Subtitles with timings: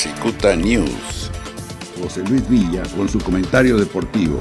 [0.00, 1.30] Cicuta News.
[2.00, 4.40] José Luis Villa con su comentario deportivo.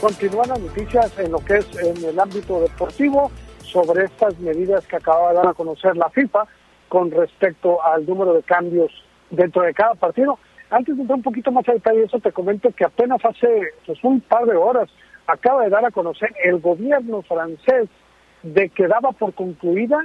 [0.00, 4.96] Continúan las noticias en lo que es en el ámbito deportivo sobre estas medidas que
[4.96, 6.46] acaba de dar a conocer la FIFA
[6.88, 8.90] con respecto al número de cambios
[9.28, 10.38] dentro de cada partido.
[10.70, 14.02] Antes de entrar un poquito más a detalle eso, te comento que apenas hace pues,
[14.02, 14.88] un par de horas
[15.26, 17.90] acaba de dar a conocer el gobierno francés
[18.42, 19.98] de que daba por concluida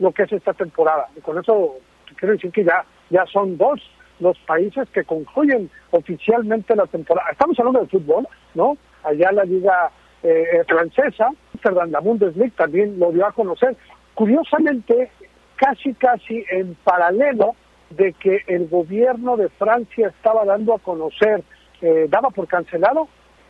[0.00, 1.08] lo que es esta temporada.
[1.16, 1.76] Y con eso
[2.18, 3.80] quiero decir que ya, ya son dos
[4.20, 7.30] los países que concluyen oficialmente la temporada.
[7.30, 8.76] Estamos hablando de fútbol, ¿no?
[9.02, 9.90] Allá la liga
[10.22, 11.30] eh, francesa,
[11.62, 13.76] la Bundesliga también lo dio a conocer.
[14.14, 15.10] Curiosamente,
[15.56, 17.54] casi casi en paralelo
[17.90, 21.42] de que el gobierno de Francia estaba dando a conocer,
[21.80, 23.08] eh, daba por cancelado,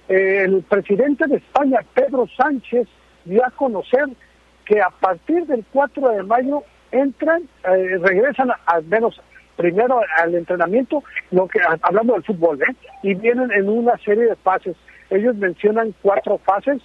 [0.08, 2.88] eh, el presidente de España, Pedro Sánchez,
[3.24, 4.06] dio a conocer
[4.64, 9.20] que a partir del 4 de mayo entran, eh, regresan al menos
[9.60, 12.74] primero al entrenamiento, lo que hablando del fútbol, ¿eh?
[13.02, 14.74] y vienen en una serie de fases.
[15.10, 16.80] Ellos mencionan cuatro fases.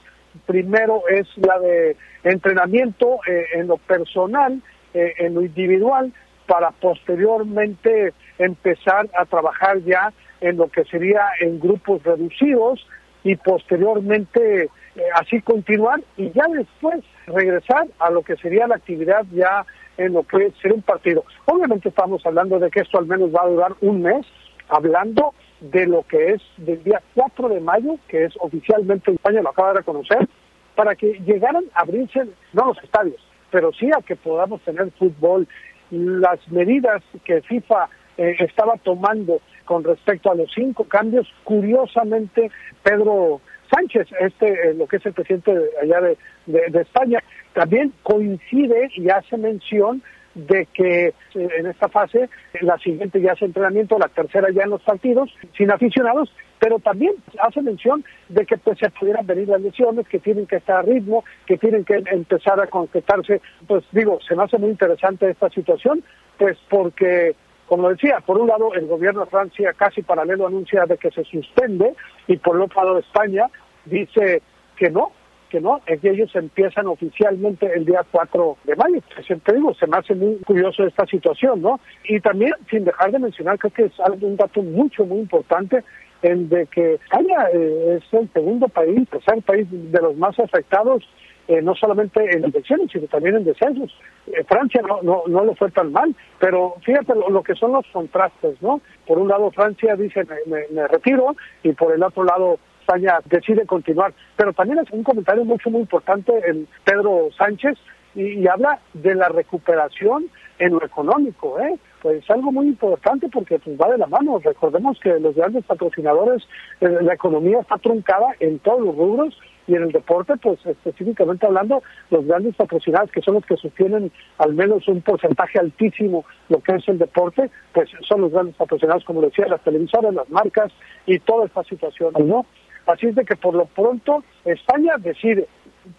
[0.45, 1.95] Primero es la de
[2.25, 4.61] entrenamiento eh, en lo personal,
[4.93, 6.11] eh, en lo individual,
[6.47, 12.85] para posteriormente empezar a trabajar ya en lo que sería en grupos reducidos
[13.23, 14.69] y posteriormente
[15.15, 19.65] así continuar y ya después regresar a lo que sería la actividad ya
[19.97, 21.23] en lo que sería un partido.
[21.45, 24.25] Obviamente estamos hablando de que esto al menos va a durar un mes,
[24.69, 29.49] hablando de lo que es del día 4 de mayo, que es oficialmente España lo
[29.49, 30.27] acaba de reconocer,
[30.75, 35.47] para que llegaran a abrirse, no los estadios, pero sí a que podamos tener fútbol.
[35.91, 42.51] Las medidas que FIFA eh, estaba tomando con respecto a los cinco cambios, curiosamente
[42.83, 46.02] Pedro Sánchez, este, eh, lo que es el presidente de, allá
[46.45, 47.19] de, España,
[47.53, 50.02] también coincide y hace mención
[50.33, 52.30] de que eh, en esta fase
[52.61, 57.13] la siguiente ya es entrenamiento, la tercera ya en los partidos, sin aficionados, pero también
[57.39, 60.81] hace mención de que pues se pudieran venir las lesiones, que tienen que estar a
[60.81, 63.41] ritmo, que tienen que empezar a concretarse.
[63.68, 66.03] Pues digo, se me hace muy interesante esta situación,
[66.38, 67.35] pues porque
[67.68, 71.23] como decía, por un lado el gobierno de Francia casi paralelo anuncia de que se
[71.23, 71.95] suspende
[72.28, 73.47] y por el otro lado España
[73.85, 74.41] dice
[74.78, 75.12] que no,
[75.50, 79.00] que no, es que ellos empiezan oficialmente el día 4 de mayo.
[79.25, 81.79] Siempre digo, se me hace muy curioso esta situación, ¿no?
[82.03, 85.84] Y también, sin dejar de mencionar, creo que es un dato mucho, muy importante,
[86.22, 90.16] el de que España eh, es el segundo país, o sea, el país de los
[90.18, 91.03] más afectados
[91.47, 93.95] eh, no solamente en elecciones, sino también en descensos.
[94.25, 97.85] Eh, Francia no, no, no lo fue tan mal, pero fíjate lo, que son los
[97.94, 98.81] contrastes, ¿no?
[99.06, 103.66] Por un lado Francia dice me, me, retiro y por el otro lado España decide
[103.66, 104.13] continuar.
[104.35, 107.78] Pero también es un comentario mucho, muy importante el Pedro Sánchez
[108.13, 110.28] y, habla de la recuperación
[110.59, 111.78] en lo económico, ¿eh?
[112.01, 114.40] Pues algo muy importante porque pues, va de la mano.
[114.40, 116.44] Recordemos que los grandes patrocinadores,
[116.79, 119.38] eh, la economía está truncada en todos los rubros
[119.68, 121.81] y en el deporte, pues específicamente hablando,
[122.12, 126.75] los grandes patrocinadores que son los que sostienen al menos un porcentaje altísimo lo que
[126.75, 130.72] es el deporte, pues son los grandes patrocinadores, como decía, las televisoras, las marcas
[131.07, 132.45] y toda esta situación, ¿no?
[132.85, 135.47] Así es de que por lo pronto España decide,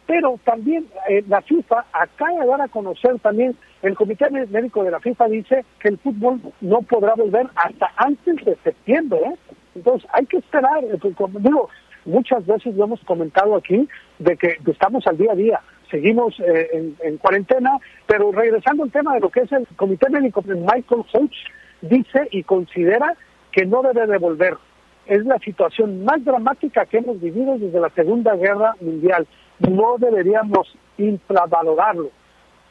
[0.07, 4.91] pero también eh, la FIFA acaba de dar a conocer también, el Comité Médico de
[4.91, 9.37] la FIFA dice que el fútbol no podrá volver hasta antes de septiembre, ¿eh?
[9.75, 11.69] Entonces hay que esperar, eh, pues, digo,
[12.07, 13.89] muchas veces lo hemos comentado aquí,
[14.19, 15.61] de que estamos al día a día,
[15.91, 20.43] seguimos eh, en, cuarentena, pero regresando al tema de lo que es el Comité Médico,
[20.43, 21.37] Michael Hodge
[21.83, 23.15] dice y considera
[23.53, 24.57] que no debe devolver.
[25.07, 29.27] Es la situación más dramática que hemos vivido desde la Segunda Guerra Mundial.
[29.61, 32.11] No deberíamos infravalorarlo.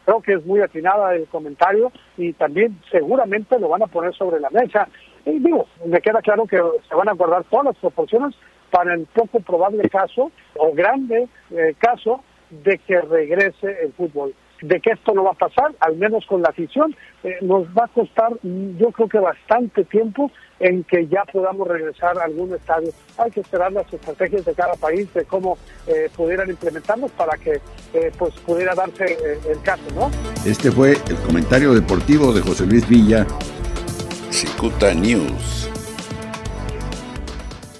[0.03, 4.40] Creo que es muy atinada el comentario y también seguramente lo van a poner sobre
[4.40, 4.88] la mesa.
[5.25, 8.35] Y digo, me queda claro que se van a guardar todas las proporciones
[8.69, 14.34] para el poco probable caso o grande eh, caso de que regrese el fútbol.
[14.62, 17.86] De que esto no va a pasar, al menos con la afición, eh, nos va
[17.86, 22.92] a costar yo creo que bastante tiempo en que ya podamos regresar a algún estadio.
[23.18, 25.57] Hay que esperar las estrategias de cada país de cómo
[25.88, 27.60] eh, pudieran implementarnos para que
[28.18, 29.18] pues pudiera darse
[29.50, 30.10] el caso, ¿no?
[30.46, 33.25] Este fue el comentario deportivo de José Luis Villa.
[34.31, 35.64] Cicuta News.